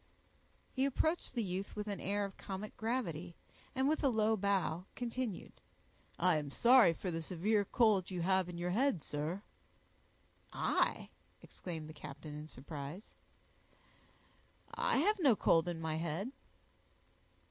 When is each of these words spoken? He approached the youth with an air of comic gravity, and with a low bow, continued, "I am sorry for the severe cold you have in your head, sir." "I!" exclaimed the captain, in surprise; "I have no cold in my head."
He 0.71 0.85
approached 0.85 1.35
the 1.35 1.43
youth 1.43 1.75
with 1.75 1.85
an 1.87 1.99
air 1.99 2.25
of 2.25 2.35
comic 2.35 2.75
gravity, 2.75 3.35
and 3.75 3.87
with 3.87 4.03
a 4.03 4.09
low 4.09 4.35
bow, 4.35 4.85
continued, 4.95 5.61
"I 6.17 6.37
am 6.37 6.49
sorry 6.49 6.91
for 6.91 7.11
the 7.11 7.21
severe 7.21 7.63
cold 7.65 8.09
you 8.09 8.21
have 8.23 8.49
in 8.49 8.57
your 8.57 8.71
head, 8.71 9.03
sir." 9.03 9.43
"I!" 10.51 11.09
exclaimed 11.43 11.87
the 11.87 11.93
captain, 11.93 12.33
in 12.33 12.47
surprise; 12.47 13.13
"I 14.73 14.97
have 14.97 15.19
no 15.19 15.35
cold 15.35 15.67
in 15.67 15.79
my 15.79 15.97
head." 15.97 16.31